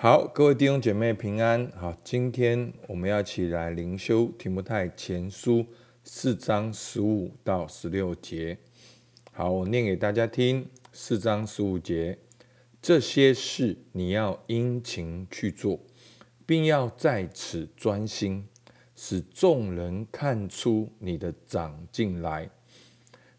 [0.00, 1.68] 好，各位弟兄姐妹平安。
[1.72, 5.66] 好，今天我们要起来灵修提摩太前书
[6.04, 8.56] 四章十五到十六节。
[9.32, 10.64] 好，我念给大家听。
[10.92, 12.16] 四章十五节，
[12.80, 15.80] 这些事你要殷勤去做，
[16.46, 18.46] 并要在此专心，
[18.94, 22.48] 使众人看出你的长进来。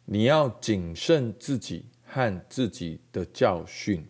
[0.04, 4.06] 你要谨慎自己和自己的教训。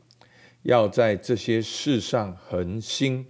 [0.64, 3.26] 要在这些事上恒心，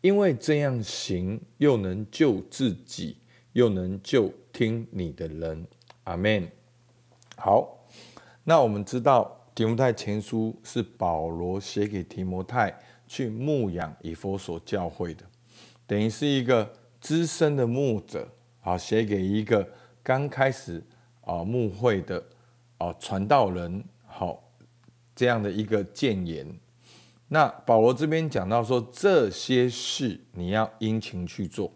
[0.00, 3.16] 因为这样行，又能救自己，
[3.52, 5.66] 又能救听你的人。
[6.04, 6.48] 阿门。
[7.36, 7.86] 好，
[8.42, 15.24] 那我们知道提摩太前书是保罗写给提摩太去牧养以佛所教会的，
[15.86, 16.70] 等于是一个
[17.00, 18.28] 资深的牧者
[18.62, 19.66] 啊，写给一个
[20.02, 20.82] 刚开始
[21.22, 22.22] 啊牧会的
[22.78, 24.42] 啊传道人，好
[25.14, 26.46] 这样的一个谏言。
[27.34, 31.72] 那保罗这边讲到说，这些事你要殷勤去做。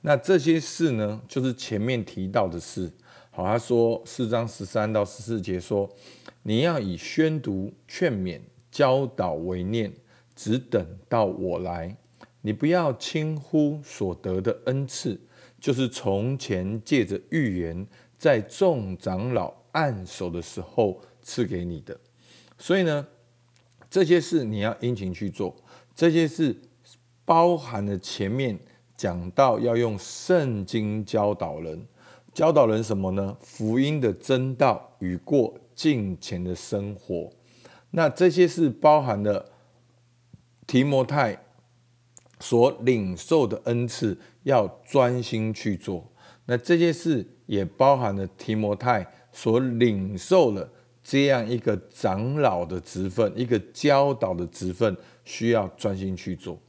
[0.00, 2.90] 那这些事呢，就是前面提到的事。
[3.30, 5.88] 好，他说四章十三到十四节说，
[6.42, 8.40] 你要以宣读、劝勉、
[8.72, 9.92] 教导为念，
[10.34, 11.96] 只等到我来。
[12.40, 15.20] 你不要轻忽所得的恩赐，
[15.60, 17.86] 就是从前借着预言，
[18.16, 21.96] 在众长老按手的时候赐给你的。
[22.58, 23.06] 所以呢。
[23.90, 25.56] 这些事你要殷勤去做，
[25.94, 26.54] 这些事
[27.24, 28.58] 包含了前面
[28.96, 31.86] 讲到要用圣经教导人，
[32.34, 33.36] 教导人什么呢？
[33.40, 37.30] 福音的真道与过敬虔的生活。
[37.90, 39.50] 那这些是包含了
[40.66, 41.44] 提摩太
[42.40, 46.12] 所领受的恩赐，要专心去做。
[46.44, 50.70] 那这些事也包含了提摩太所领受了。
[51.10, 56.60] 这样一个长老的职分，一个教导的职分，需要专心去做。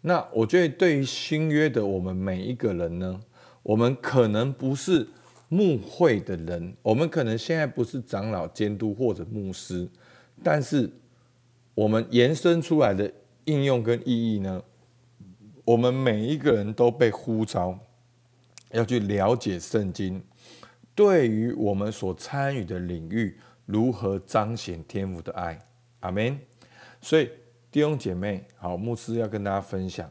[0.00, 3.20] 那我觉得，对于新约的我们每一个人呢，
[3.62, 5.06] 我们可能不是
[5.50, 9.86] 牧会的人，我们可能现在不是长老监督或者牧师，
[10.42, 10.90] 但是
[11.74, 13.12] 我们延伸出来的
[13.44, 14.62] 应用跟意义呢，
[15.66, 17.78] 我们每一个人都被呼召
[18.70, 20.22] 要去了解圣经，
[20.94, 23.36] 对于我们所参与的领域。
[23.64, 25.58] 如何彰显天父的爱？
[26.00, 26.38] 阿门。
[27.00, 27.30] 所以
[27.70, 30.10] 弟兄姐妹，好，牧师要跟大家分享，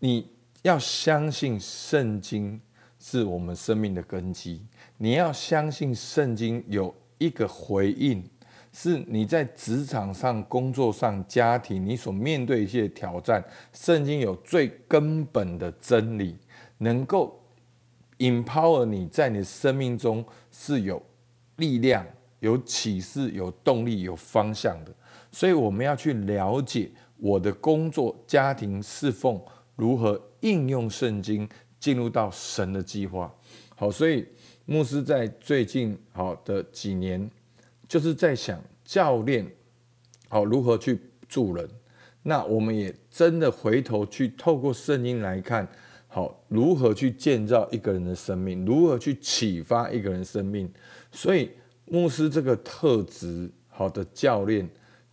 [0.00, 0.30] 你
[0.62, 2.60] 要相信圣经
[2.98, 4.64] 是我们生命的根基。
[4.96, 8.24] 你要相信圣经有一个回应，
[8.72, 16.36] 是你在职场上、工作上、家庭，你所面对一些挑战，圣经有最根本的真理，
[16.78, 17.42] 能够
[18.18, 21.02] empower 你在你生命中是有
[21.56, 22.06] 力量。
[22.44, 24.94] 有启示、有动力、有方向的，
[25.32, 29.40] 所以我们要去了解我的工作、家庭侍奉
[29.76, 31.48] 如何应用圣经，
[31.80, 33.34] 进入到神的计划。
[33.74, 34.26] 好，所以
[34.66, 37.30] 牧师在最近好的几年，
[37.88, 39.50] 就是在想教练
[40.28, 41.66] 好如何去助人。
[42.24, 45.66] 那我们也真的回头去透过圣经来看，
[46.08, 50.70] 好如何去建造一个人的生命，如何去启发一个人生命。
[51.10, 51.48] 所以。
[51.86, 54.68] 牧师这个特质好的教练，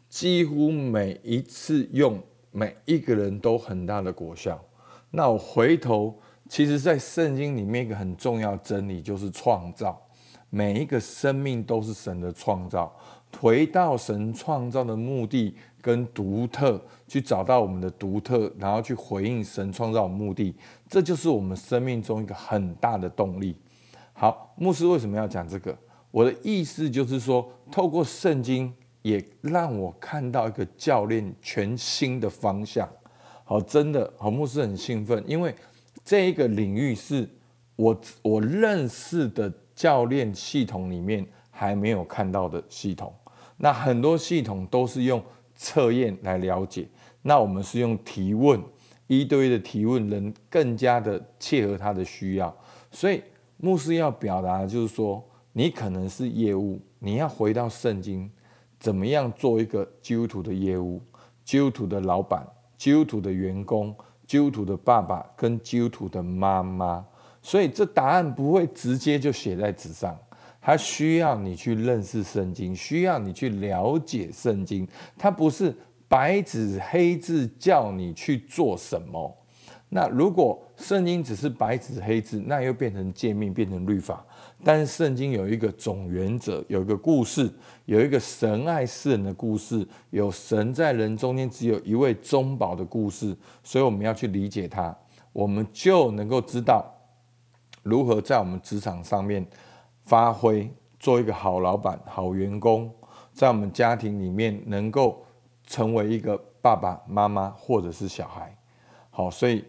[0.08, 2.22] 几乎每一次用
[2.52, 4.64] 每一个人都很大的果效。
[5.10, 6.18] 那我回头，
[6.48, 10.02] 其实在圣经里面一个很重要真理就是创造，
[10.50, 12.96] 每一个生命都是神的创造。
[13.40, 20.54] 回到神创造的目的跟独特，去找到我们的独特，然后去回应神创造的目的，
[20.90, 23.56] 这就是我们生命中一个很大的动力。
[24.14, 25.78] 好，牧师为什么要讲这个？
[26.12, 32.86] 我的意思就是说，透过圣经，也让我看到一个教练全新的方向。
[33.46, 35.56] 好，真的，好牧师很兴奋，因为
[36.04, 37.26] 这一个领域是
[37.78, 43.14] 我我认识的教练系统里面还没有看到的系统。
[43.56, 45.24] 那很多系统都是用
[45.56, 46.86] 测验来了解，
[47.22, 48.62] 那我们是用提问，
[49.08, 52.54] 一对一的提问，能更加的切合他的需要。
[52.92, 53.24] 所以
[53.56, 55.26] 牧师要表达的就是说。
[55.54, 58.30] 你可能是业务，你要回到圣经，
[58.80, 61.02] 怎么样做一个基督徒的业务？
[61.44, 63.94] 基督徒的老板、基督徒的员工、
[64.26, 67.06] 基督徒的爸爸跟基督徒的妈妈。
[67.42, 70.18] 所以这答案不会直接就写在纸上，
[70.62, 74.88] 它需要你去认识圣经，需要你去了解圣经。
[75.18, 75.76] 它不是
[76.08, 79.36] 白纸黑字叫你去做什么，
[79.94, 84.26] 那如果圣经只是白纸黑字，那又变成诫命，变成律法。
[84.64, 87.52] 但是圣经有一个总原则，有一个故事，
[87.84, 93.36] 有一个神爱世人的故事，有神在人中间只有一位中保的故事。
[93.64, 94.96] 所以我们要去理解它，
[95.34, 96.90] 我们就能够知道
[97.84, 99.46] 如何在我们职场上面
[100.06, 102.90] 发挥，做一个好老板、好员工，
[103.34, 105.22] 在我们家庭里面能够
[105.68, 108.56] 成为一个爸爸妈妈或者是小孩。
[109.10, 109.66] 好，所以。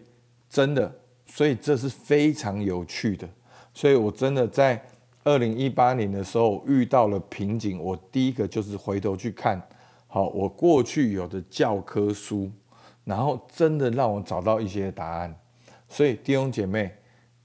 [0.53, 0.95] 真的，
[1.25, 3.27] 所以这是非常有趣的。
[3.73, 4.79] 所以我真的在
[5.23, 9.59] 二零一八年的时候遇到了瓶颈，我第一个就是回头去看，
[10.05, 12.51] 好，我过去有的教科书，
[13.03, 15.35] 然后真的让我找到一些答案。
[15.89, 16.93] 所以弟兄姐妹，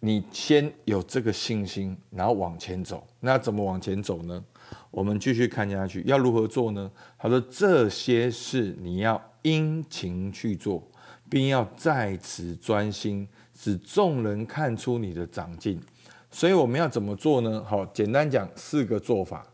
[0.01, 3.03] 你先有这个信心，然后往前走。
[3.21, 4.45] 那怎么往前走呢？
[4.91, 6.91] 我们继续看下去，要如何做呢？
[7.19, 10.87] 他说这些事你要殷勤去做。
[11.31, 15.81] 并要在此专心，使众人看出你的长进。
[16.31, 17.65] 所以我们要怎么做呢？
[17.65, 19.47] 好，简单讲四个做法：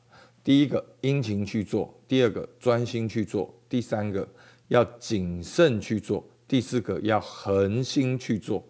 [0.43, 4.29] 第一个，殷勤去做；第二个，专心去做；第三个，
[4.69, 8.65] 要谨慎去做；第四个，要恒心去做。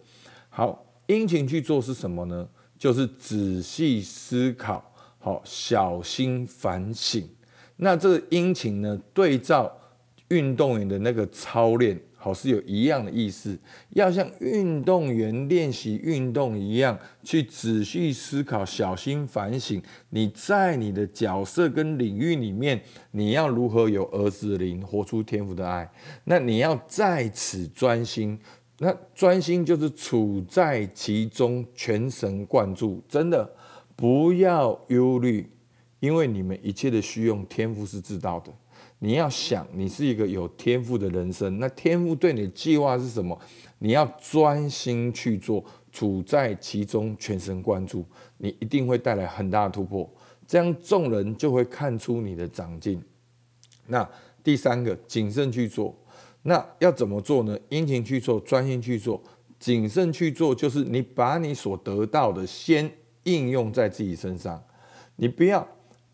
[0.50, 2.48] 好，殷勤去做是什么呢？
[2.78, 4.84] 就是仔细思考，
[5.18, 7.26] 好，小心反省。
[7.76, 9.74] 那这个殷勤呢，对照
[10.28, 11.98] 运动员的那个操练。
[12.24, 13.54] 好是有一样的意思，
[13.90, 19.82] 要像运动员练习运动一样，去仔细思考、小心反省。
[20.08, 22.80] 你在你的角色跟领域里面，
[23.10, 25.86] 你要如何有儿子灵，活出天赋的爱？
[26.24, 28.38] 那你要在此专心。
[28.78, 33.02] 那专心就是处在其中，全神贯注。
[33.06, 33.52] 真的
[33.94, 35.46] 不要忧虑，
[36.00, 38.50] 因为你们一切的需用，天赋是知道的。
[38.98, 43.38] 你要想，你是一个有天赋的人生，那天赋对你的计划是什么？
[43.78, 48.04] 你要专心去做，处在其中，全神贯注，
[48.38, 50.10] 你一定会带来很大的突破。
[50.46, 53.02] 这样众人就会看出你的长进。
[53.86, 54.08] 那
[54.42, 55.94] 第三个，谨慎去做。
[56.42, 57.58] 那要怎么做呢？
[57.68, 59.22] 殷勤去做，专心去做，
[59.58, 62.90] 谨慎去做，就是你把你所得到的先
[63.24, 64.62] 应用在自己身上，
[65.16, 65.66] 你不要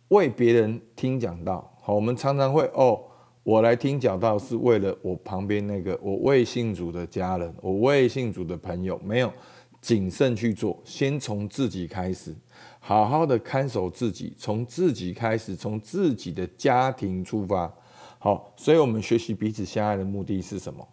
[0.09, 1.77] 为别人听讲道。
[1.93, 3.01] 我们常常会哦，
[3.43, 9.33] 我来听讲道是为了我旁边那个我未信主的家人，我未信主的朋友，没有
[9.81, 12.35] 谨慎去做，先从自己开始，
[12.79, 17.73] 好好的看守自己，从自己开始，从自己的家庭出发。
[18.19, 20.87] 好，所以我们学习彼此相爱的目的是什么？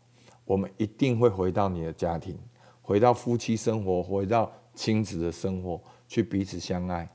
[0.46, 2.38] 我们一定会回到你的家庭，
[2.82, 7.06] 回到夫妻生活，回到亲子的生活，去彼此相爱。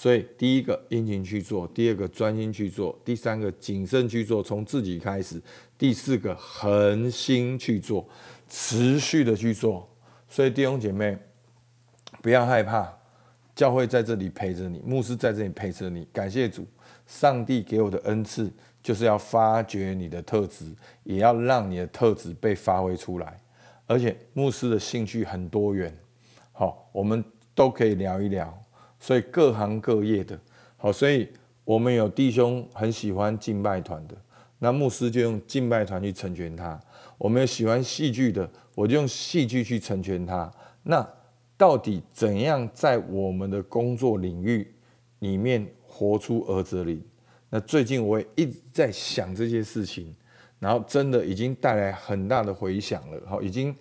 [0.00, 5.42] 所以，第一个殷勤去做，第二个专心去做，第三个谨慎去做，从自己开始，
[5.76, 8.08] 第四个恒心去做，
[8.48, 9.88] 持续的去做。
[10.28, 11.18] 所以，弟兄姐妹，
[12.22, 12.88] 不要害怕，
[13.56, 16.06] 教会在这里陪着你，牧师在这里陪着你。
[16.12, 16.64] 感谢主，
[17.08, 18.48] 上帝给我的恩赐
[18.80, 20.72] 就是要发掘你的特质，
[21.02, 23.36] 也要让你的特质被发挥出来。
[23.88, 25.92] 而且，牧师的兴趣很多元，
[26.52, 28.56] 好，我们都可以聊一聊。
[29.00, 30.38] 所以各行各业的，
[30.76, 31.28] 好，所以
[31.64, 34.16] 我们有弟兄很喜欢敬拜团的，
[34.58, 36.78] 那牧师就用敬拜团去成全他；
[37.16, 40.50] 我们有喜欢戏剧的，我就用戏剧去成全他。
[40.82, 41.08] 那
[41.56, 44.66] 到底怎样在我们的工作领域
[45.20, 47.00] 里面活出儿子灵？
[47.50, 50.12] 那最近我也一直在想这些事情，
[50.58, 53.20] 然后真的已经带来很大的回响了。
[53.26, 53.74] 好，已经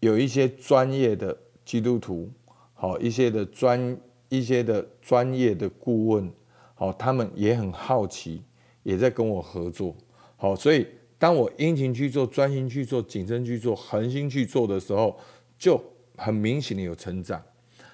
[0.00, 2.30] 有一些专业的基督徒，
[2.72, 3.96] 好一些的专。
[4.28, 6.30] 一些的专业的顾问，
[6.74, 8.42] 好，他们也很好奇，
[8.82, 9.94] 也在跟我合作，
[10.36, 10.86] 好，所以
[11.18, 15.18] 当我殷勤去做、专心去做、谨慎去做、恒心去做的时候，
[15.58, 15.82] 就
[16.16, 17.42] 很明显的有成长。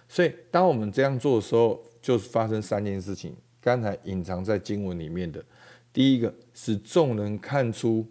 [0.08, 3.34] 所以当我们这样做的时候，就是发生三件事情。
[3.60, 5.44] 刚才隐藏在经文里面的，
[5.92, 8.04] 第一个是众人看出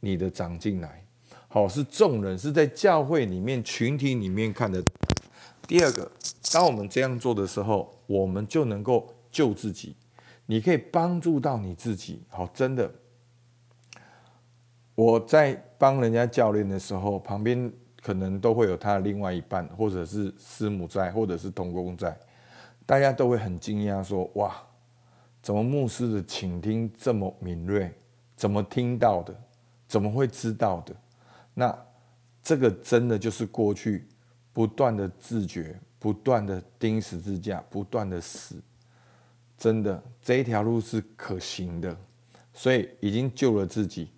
[0.00, 1.06] 你的长进来，
[1.46, 4.82] 好，是众人是在教会里面、群体里面看的。
[5.66, 6.10] 第二个。
[6.52, 9.96] 当我们这样做的时候，我们就能够救自己。
[10.46, 12.22] 你可以帮助到你自己。
[12.28, 12.88] 好，真的，
[14.94, 17.70] 我在帮人家教练的时候，旁边
[18.00, 22.16] 可能都会有他的另外一半，或者是师母在，或者是同工在，
[22.86, 24.56] 大家都会很惊讶说：“哇，
[25.42, 27.92] 怎么牧师的倾听这么敏锐？
[28.36, 29.34] 怎么听到的？
[29.88, 30.94] 怎么会知道的？”
[31.54, 31.76] 那
[32.40, 34.06] 这个真的就是过去
[34.56, 35.78] 不断的自觉。
[35.98, 38.62] 不断的钉十字架，不断的死，
[39.58, 41.96] 真的这一条路是可行的，
[42.52, 44.10] 所以已经救了自己，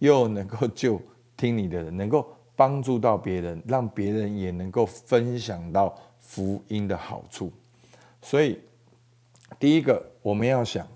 [0.00, 1.00] 又能够救
[1.36, 2.26] 听你的人，能够
[2.56, 7.52] 帮助到别人，让别人也能够分享到福音的好处。
[8.20, 8.58] 所以，
[9.60, 10.88] 第一个我们要想，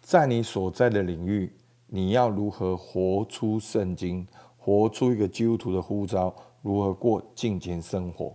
[0.00, 1.52] 在你所在的领域，
[1.88, 4.24] 你要如何活出圣经，
[4.58, 8.34] 活出一个基督徒的呼召，如何过敬虔生活。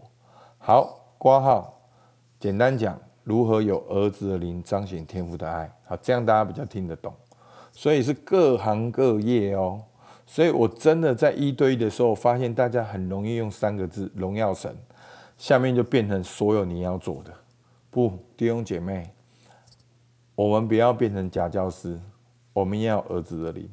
[0.58, 1.82] 好，挂号，
[2.40, 5.72] 简单讲，如何有儿子的灵彰显天父的爱。
[5.86, 7.14] 好，这样大家比较听得懂。
[7.72, 9.82] 所以是各行各业哦。
[10.26, 14.76] 所以我真的在一对一的时候，发现大家很容易用三个字“荣耀神”，
[15.38, 17.34] 下面就变成所有你要做的。
[17.92, 19.10] 不，弟兄姐妹，
[20.34, 22.00] 我们不要变成假教师，
[22.54, 23.70] 我们要儿子的灵。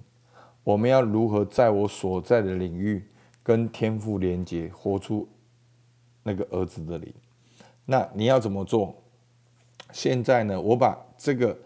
[0.65, 3.09] 我们要如何在我所在的领域
[3.51, 5.29] 跟天赋连接，活出
[6.23, 7.13] 那个儿子的灵？
[7.85, 8.95] 那你要怎么做？
[9.91, 11.59] 现在呢，我把这个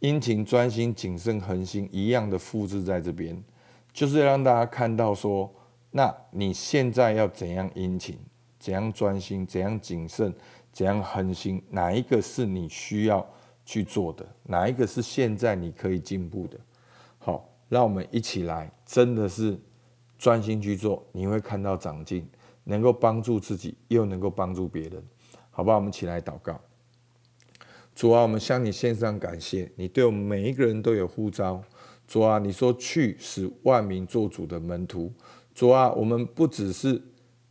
[0.00, 3.42] 殷勤、专心、谨慎、恒心一样的复制在这边。
[3.90, 5.50] 就是要让大家看到说，
[5.90, 8.18] 那你现在要怎样殷勤，
[8.58, 10.34] 怎样专心，怎样谨慎，
[10.70, 13.26] 怎样恒心，哪一个是你需要
[13.64, 14.28] 去做的？
[14.42, 16.60] 哪一个是现在你可以进步的？
[17.18, 19.58] 好，让我们一起来，真的是
[20.20, 22.28] 专心去做，你会看到长进，
[22.64, 25.02] 能够帮助自己，又能够帮助别人，
[25.50, 25.78] 好不好？
[25.78, 26.60] 我们起来祷告。
[27.94, 31.62] 主啊，我们向你献上感谢，你对我们每一个人都有呼召。
[32.06, 35.10] 主啊，你说去使万民做主的门徒。
[35.54, 37.00] 主啊，我们不只是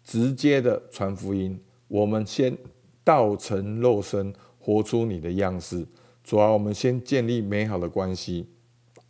[0.03, 2.55] 直接的传福音，我们先
[3.03, 5.87] 道成肉身，活出你的样式。
[6.23, 8.47] 主啊，我们先建立美好的关系，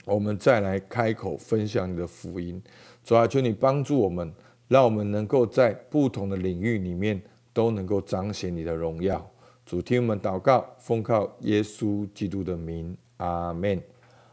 [0.09, 2.61] 我们再来开口分享你的福音。
[3.03, 4.33] 主啊，求你帮助我们，
[4.67, 7.21] 让我们能够在不同的领域里面
[7.53, 9.25] 都能够彰显你的荣耀。
[9.65, 13.81] 主听我们祷告，奉靠耶稣基督的名，阿门。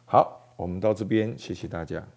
[0.05, 0.43] 好。
[0.57, 2.16] 我们到这边，谢谢大家。